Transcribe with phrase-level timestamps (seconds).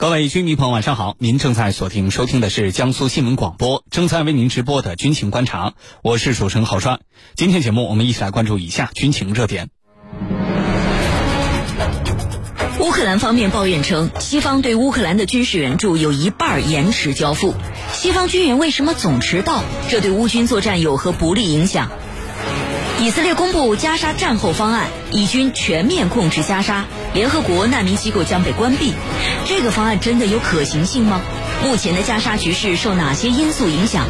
[0.00, 1.14] 各位军迷朋友，晚上好！
[1.18, 7.00] 您正在锁定收听的是江苏新闻广播，正在为您直播的军情观察，我是主持人郝帅。
[7.36, 9.68] 今天节目，我们一起来关注以下军情热点。
[12.78, 17.52] 乌克兰方面抱怨称，西方对乌克兰的军事援助有一半延迟交付。
[17.92, 19.62] 西方军援为什么总迟到？
[19.90, 21.90] 这对乌军作战有何不利影响？
[23.02, 26.84] 以色列公布加沙战后方案，以军全面控制加沙。
[27.14, 28.92] 联合国难民机构将被关闭，
[29.46, 31.22] 这个方案真的有可行性吗？
[31.64, 34.04] 目前的加沙局势受哪些因素影响？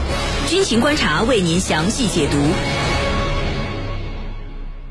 [0.48, 2.37] 军情观察为您详细解读。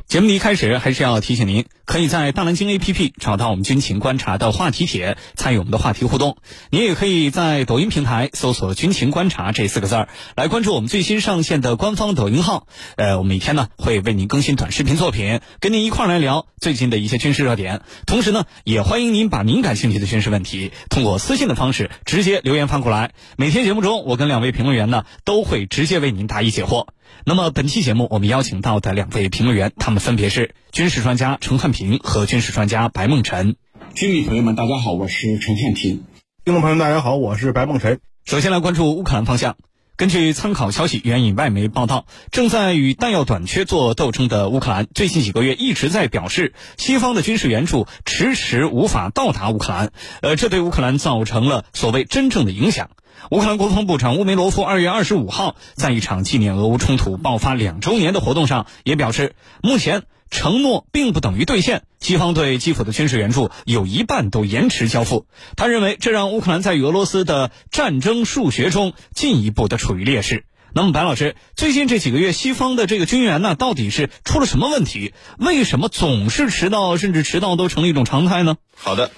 [0.07, 6.37] 节目的一开始，还是要提醒您，可以在大蓝鲸 APP 找到我们军情观察的话题帖，参与我们的话题互动。
[6.69, 12.67] 您也可以在抖音平台搜索“军情观察”这四个字儿，来关注我们最新上线的官方抖音号。
[12.95, 17.81] 呃，我们每天呢会为您更新短视频作品，跟您一块儿来聊最近的一些军事热点。
[18.05, 23.13] 同时呢，也欢迎您把您感兴趣的军事问题通过私信的方式直接留言发过来。
[23.35, 26.85] 每天节目中，我跟两位评论员呢都会直接为您答疑解惑。
[27.25, 33.55] 那么本期节目，我们邀请到的两位评论员，他们分别是军事专家陈汉平和军事专家白梦辰。
[33.95, 36.03] 军迷朋友们，大家好，我是陈汉平。
[36.45, 37.99] 听众朋友们，大家好，我是白梦辰。
[38.23, 39.57] 首先来关注乌克兰方向。
[39.97, 52.91] 根据参考消息援引外媒报道，正在与弹药短缺做斗争的乌克兰，最近几个月一直在表示，西方的军事援助迟迟无法到达乌克兰，呃，这对乌克兰造成了所谓真正的影响。
[53.31, 65.25] 乌克兰国防部长乌梅罗夫二月二十五号在一场纪念俄乌冲突爆发两周年的活动上也表示，目前承诺并不等于兑现，西方对基辅的军事援助有一半都延迟交付。
[65.55, 70.45] 他认为这让乌克兰在与俄罗斯的战争数学中进一步的处于劣势。
[70.71, 75.13] 那么，白老师，最近这几个月西方的这个军援呢，到底是出了什么问题？
[75.39, 78.57] 为什么总是迟到，甚至迟到都成了一种常态呢？
[78.75, 79.09] 好的。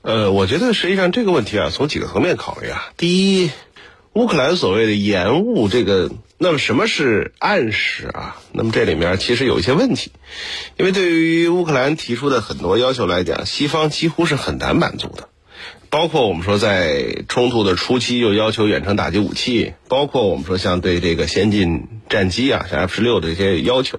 [0.00, 2.92] 呃，我觉得实际上这个问题啊，从几个层面考虑啊。
[2.96, 3.50] 第一，
[4.14, 8.36] 乌克兰所谓的延误这个，那么什么是暗时啊？
[8.52, 10.12] 那么这里面其实有一些问题，
[10.76, 15.28] 因为对于乌克兰提出的很多要求来讲，西方几乎是很难满足的。
[15.90, 23.98] 包括我们说在冲突的初期又要求远程打击武器，包括我们说像对这个先进战机啊，像 F 十六的这些要求，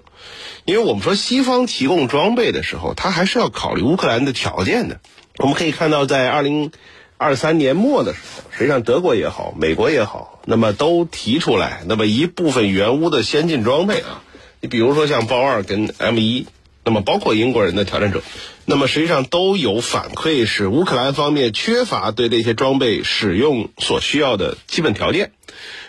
[0.63, 5.01] 因为我们说西方提供装备的时候，他还是要考虑乌克兰的条件的。
[5.37, 6.71] 我们可以看到，在二零
[7.17, 14.21] 二三年末的时候，实际上德国也好，美国也好，那么都提出来，那么一部分原乌的先进装备啊，
[14.59, 16.47] 你比如说像豹二跟 M 一，
[16.83, 18.21] 那么包括英国人的挑战者，
[18.65, 25.31] 那么实际上都有反馈是乌克兰方面缺乏对这些装备使用所需要的基本条件，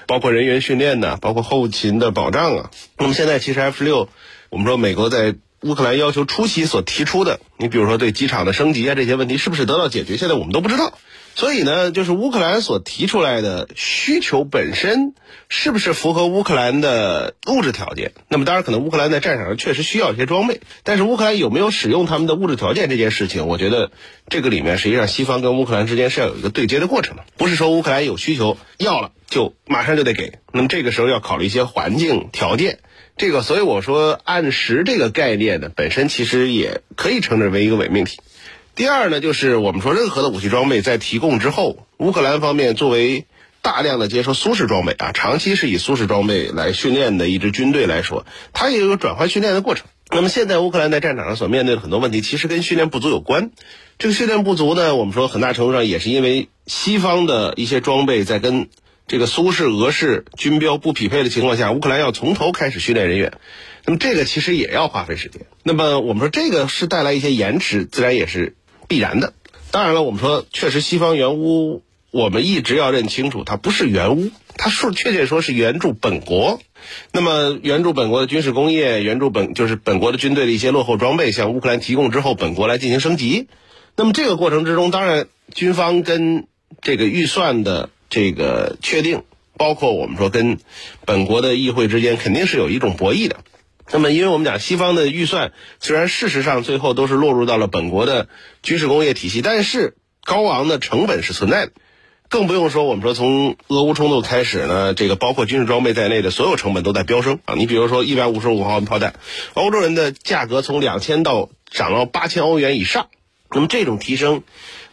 [0.06, 2.70] 包括人员训练呢，包括后勤的保障啊。
[2.98, 4.09] 那么现在其实 F 六，
[4.50, 5.34] 我们说美国在。
[5.62, 10.16] 乌克兰要求初期所提出的，你比如说对机场的升级啊这些问题，是不是得到解决？
[10.16, 10.98] 现在我们都不知道。
[11.34, 15.12] 所以呢，就是乌克兰所提出来的需求本身，
[15.50, 18.12] 是不是符合乌克兰的物质条件？
[18.28, 23.90] 那么当然，可能乌克兰在战场上确实需要一些装备，但是乌克兰有没有使用他们的物质条件这件事情，我觉得
[24.30, 30.38] 这个里面实际上西方跟乌克兰之间是要有一个对接的过程的，不是说乌克兰有需求要了就马上就得给。
[30.54, 32.78] 那么这个时候要考虑一些环境条件。
[33.19, 38.21] 这个，所以我说按时这个概念呢，本身其实也可以称之为一个伪命题。
[38.75, 43.25] 第二呢，就是我们说任何的武器装备在提供之后，乌克兰方面作为
[43.62, 49.87] 大量的接收苏式装备啊，长期是以苏式装备来训练的一支军队来说，它也有转换训练的过程。
[50.10, 53.50] 那么现在乌克兰在战场上所面对的很多问题，其实跟训练不足有关。
[53.98, 58.69] 这个训练不足呢，我们说很大程度上也是因为西方的一些装备在跟。
[59.08, 63.38] 这个苏式、俄式军标不匹配的情况下，乌克兰要从头开始训练人员，
[63.84, 65.42] 那么这个其实也要花费时间。
[65.62, 68.56] 那么我们说这个是带来一些延迟，自然也是
[68.88, 69.32] 必然的。
[69.70, 76.60] 当然了，我们说确实西方援乌，我们一直要认清楚，它不是援乌，它是确切说是援助本国。
[77.12, 83.46] 那么援助本国的军事工业，援助本就是本国的军队的一些落后装备，向乌克兰提供之后，本国来进行升级。
[83.94, 86.48] 那么这个过程之中，当然军方跟
[86.82, 87.91] 这个预算的。
[88.08, 89.22] 这个确定，
[89.56, 90.58] 包括我们说跟
[91.04, 93.36] 本国的议会之间肯定是有一种博弈的。
[93.91, 98.28] 那么，因为我们讲西方的预算虽然事实上最后都是落入到了本国的
[98.62, 99.94] 军事工业体系，但是
[100.24, 101.72] 高昂的成本是存在的。
[102.28, 107.54] 更不用说我们说从俄乌冲突开始呢，这个包括军事装备在内的所有成本都在飙升啊。
[107.54, 109.14] 你比如说一百五十五毫米炮弹，
[109.54, 113.06] 欧洲人的价格从两千到涨到八千欧元以上。
[113.52, 114.42] 那么这种提升，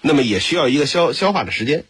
[0.01, 1.85] 那么也需要一个消消化的时间。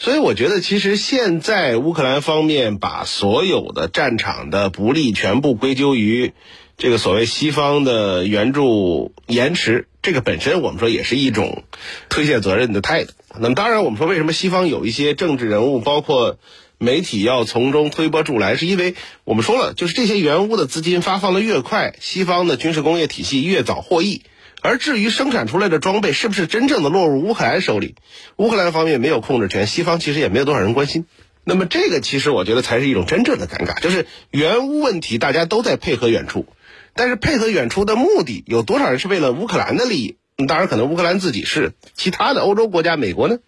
[0.00, 6.32] 所以我觉得，其实现在乌克兰方面把所有的战场的不利全部归咎于
[6.76, 11.64] 这个所谓西方的援助延迟，这个本身我们说也是一种
[12.08, 13.12] 推卸责任的态度。
[13.40, 16.38] 那么当然，我们说为什么西方有一些政治人物，包括
[16.78, 24.22] 媒体要从中推波助澜，是因为我们说了，就是这些援乌的资金发放的越快，西方的军事工业体系越早获益。
[24.60, 27.94] 而至于生产出来的装备是不是真正的落入乌克兰手里，
[28.36, 31.06] 乌克兰方面没有控制权，西方其实也没有多少人关心。
[31.44, 36.44] 那么这个其实我觉得才是一种真正的尴尬，就是援乌问题大家都在配合远出，
[36.94, 40.16] 但是配合远出的目的有多少人是为了乌克兰的利益？
[40.46, 43.38] 当然可能乌克兰自己是，其他的欧洲国家、美国呢？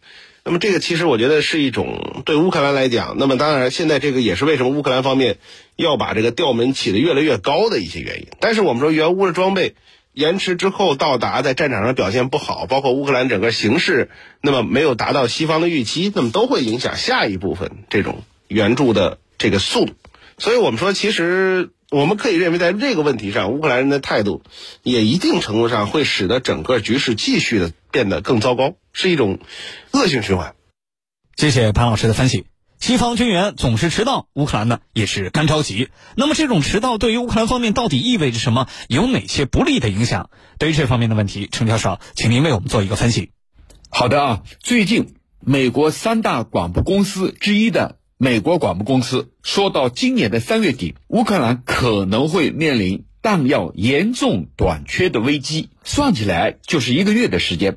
[0.44, 5.38] 那么这个其实我觉得是一种对乌克兰来讲，那么当然现在这个也是为什么乌克兰方面
[5.76, 8.28] 要把这个调门起得越来越高的一些原因。
[8.40, 9.74] 但是我们说援乌的装备。
[10.20, 14.10] 延迟之后到达，在战场上表现不好，包括乌克兰整个形势，
[14.42, 19.94] 那么没有达到西方的预期，那么都会影响下一部分这种援助的这个速度。
[20.36, 24.42] 所以我们说，其实我们可以认为，在这个问题上，乌克兰人的态度
[24.82, 29.38] 也一定程度上会使得整个局势继续的变得更糟糕，是一种
[29.92, 30.54] 恶性循环。
[31.36, 32.44] 谢谢潘老师的分析。
[32.80, 35.90] 西方军援总是迟到，乌克兰呢也是干着急。
[36.16, 38.68] 那么这种迟到对于乌克兰方面到底意味着什么？
[38.88, 40.30] 有哪些不利的影响？
[40.58, 43.32] 对于这方面的问题，程教授，请您为我们做一个分析。
[43.90, 57.76] 好的啊，最近美国三大广播公司之一的美国广播公司说到，今年的三月底，乌克兰可能会面临弹药严重短缺的危机，算起来就是一个月的时间。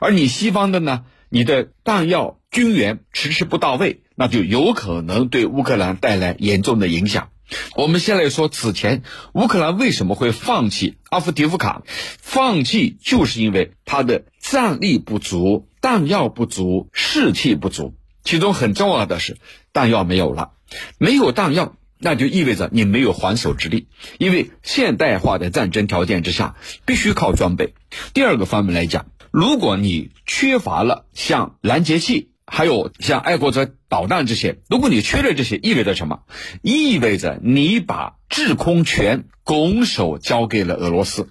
[0.00, 4.02] 而你西方的呢，你的弹药军援迟迟不到位。
[4.20, 7.30] 那就有可能对乌克兰带来严重的影响。
[7.74, 9.02] 我们先来说，此前
[9.32, 11.80] 乌克兰为什么会放弃阿夫迪夫卡？
[12.20, 17.94] 放弃就是因为它的战力不足、弹药不足、士气不足。
[18.22, 19.38] 其中很重要的是
[19.72, 20.50] 弹药没有了，
[20.98, 23.86] 没有弹药，那就意味着你没有还手之力。
[24.18, 27.72] 因为现代化的战争条件之下，必须靠装备。
[28.12, 32.26] 第二个方面来讲，如果你缺乏了像拦截器。
[32.52, 36.22] 还有像爱国者导弹这些，如果你缺了这些，意味着什么？
[36.62, 41.28] 意味着你把制空权拱手交给了俄罗斯。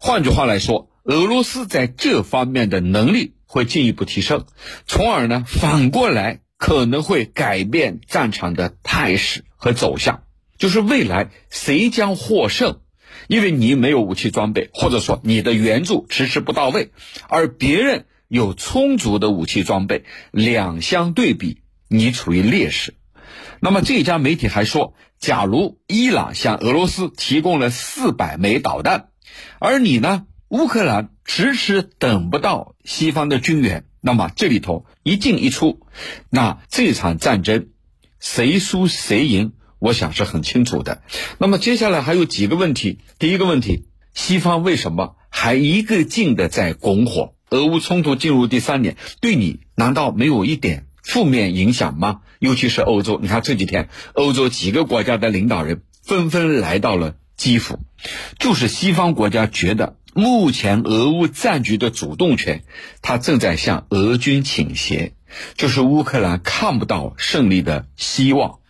[0.00, 4.46] 换句话来说，俄罗斯在这方面的能力会进一步提升，
[4.86, 10.22] 从而呢，反过来可能会改变战场的态势和走向，
[10.56, 12.80] 就是未来谁将获胜？
[13.28, 16.92] 因为你没有武器装备，或者说你的援助迟迟不到位，
[17.28, 18.06] 而别人。
[18.32, 21.58] 有充足的武器装备，两相对比，
[21.88, 22.94] 你处于劣势。
[23.60, 29.10] 那么这家媒体还说，假如伊朗向俄罗斯提供了四百枚导弹，
[29.58, 35.86] 而你呢，乌克兰迟迟等不到西方的军援，那么这里头一进一出，
[36.30, 37.68] 那这场战争
[38.18, 41.02] 谁输谁赢，我想是很清楚的。
[41.36, 43.84] 那么接下来还有几个问题，第一个问题，
[44.14, 47.34] 西方为什么还一个劲的在拱火？
[47.52, 52.22] 俄乌冲突进入第三年，对你难道没有一点负面影响吗？
[52.38, 57.78] 尤其是欧洲，你看这几天，欧洲几个国家的领导人纷纷来到了基辅，
[58.38, 62.64] 就是西方国家觉得目前俄乌战局的主动权，
[63.02, 65.12] 它正在向俄军倾斜，
[65.54, 68.60] 就是乌克兰看不到胜利的希望，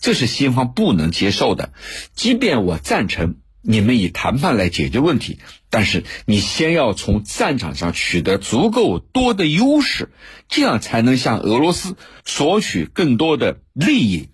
[0.00, 1.72] 这是西方不能接受的。
[2.16, 3.36] 即便我赞成。
[3.62, 5.38] 你们以谈判来解决问题，
[5.70, 10.10] 但是你先要从战场上取得足够多的优势，
[10.48, 14.28] 这样才能向俄罗斯索取更多的利益。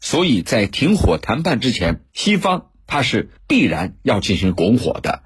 [0.00, 5.22] 所以在停火谈判之前，西方它是必然要进行拱火的。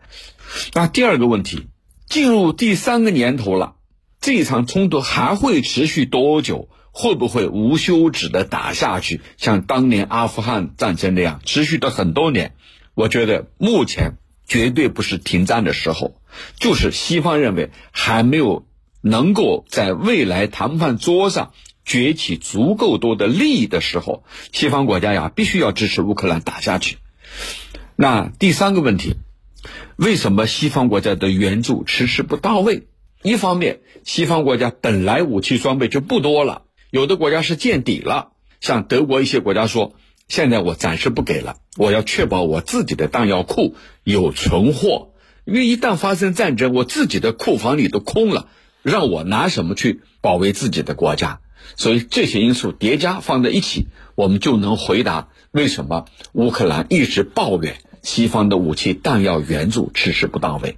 [0.72, 1.66] 那第二个问题，
[2.06, 3.74] 进入第三个年头了，
[4.20, 6.70] 这场冲突还会持续多久？
[6.90, 12.56] 会不会无休止的打下去，像当年阿富汗战争那样持续的很多年？
[12.98, 16.20] 我觉得目前绝对不是停战的时候，
[16.58, 18.66] 就是西方认为还没有
[19.02, 21.52] 能够在未来谈判桌上
[21.84, 26.96] 崛起足够多的利益的时候，西方国家呀必须要支持乌克兰打下去。
[27.94, 29.14] 那第三个问题，
[29.94, 32.88] 为什么西方国家的援助迟迟不到位？
[33.22, 39.94] 一方面，西方国家本来武器装备就不多了，有的国家是见底了，像德国一些国家说。
[40.28, 45.10] 现在我暂时不给了，我要确保我自己的弹药库有存货，
[45.44, 48.48] 因为一旦发生战争，我自己的库房里都空了，
[48.82, 51.40] 让我拿什么去保卫自己的国家？
[51.76, 60.76] 所以这些因素叠加放在一起，我们就能回答为什么乌克兰一直抱怨西方的武器弹药援助迟迟不到位。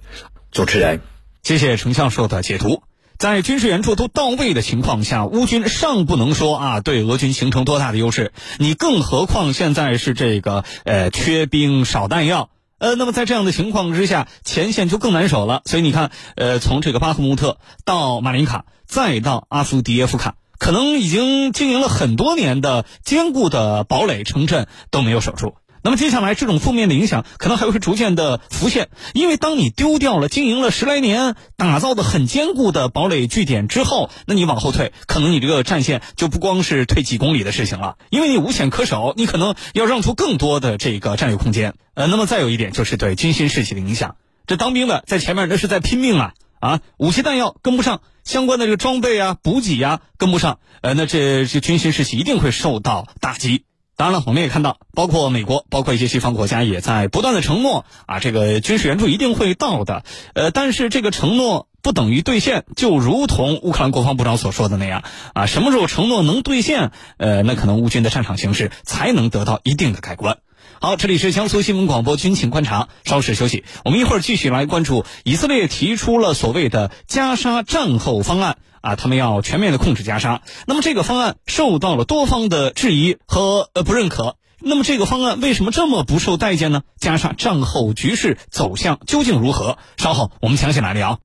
[0.51, 1.01] 主持人，
[1.43, 2.83] 谢谢程教授的解读。
[3.21, 8.33] 在军事援助都到位的情况下，乌军尚不能说啊对俄军形成多大的优势。
[8.57, 12.49] 你更何况现在是这个呃缺兵少弹药，
[12.79, 15.61] 呃，那么在这样的情况之下，前线就更难守了。
[15.65, 25.53] 所以你看，呃，从这个巴赫穆特到马林卡，再到阿夫迪耶夫卡，可能已经经营了很多年的坚固的堡垒城镇都没有守住。
[25.83, 41.73] 那么接下来这种负面的影响可能还会逐渐的浮现，因为当你丢掉了经营了十来年、打造的很坚固的堡垒据点之后，那你往后退，可能你这个战线就不光是退几公里的事情了，因为你无险可守，你可能要让出更多的这个战略空间。
[41.93, 44.15] 呃，那么再有一点就是对军心士气的影响，
[44.47, 53.65] 这当兵的在前面那是在拼命啊啊，武器弹药跟不上，相关的这个装备啊、补给呀跟不上，呃，那这这军心士气一定会受到打击。
[54.01, 60.03] 当然了，我们也看到，包括美国，包括一些西方国家，也在不断的承诺啊，这个军事援助一定会到的。
[60.33, 65.03] 呃，但是这个承诺不等于兑现，就如同乌克兰国防部长所说的那样
[65.35, 66.89] 啊，什么时候承诺能兑现？
[67.17, 70.39] 呃，那可能乌军的战场形势才能得到一定的改观。
[70.79, 78.57] 好，这里是江苏新闻广播军情观察，稍事休息，我们一会儿继续来关注以色列提出了所谓的加沙战后方案。
[78.81, 80.41] 啊，他们要全面的控制加沙。
[80.65, 84.37] 那么这个方案受到了多方的质疑和呃不认可。
[84.59, 86.81] 那么这个方案为什么这么不受待见呢？
[86.99, 89.77] 加沙战后局势走向究竟如何？
[89.97, 91.19] 稍后我们详细来聊。